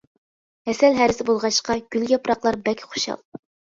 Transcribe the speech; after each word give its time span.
ھەسەل 0.69 0.95
ھەرىسى 1.01 1.27
بولغاچقا، 1.29 1.77
گۈل 1.97 2.07
ياپراقلار 2.15 2.61
بەك 2.71 2.85
خۇشال. 2.93 3.23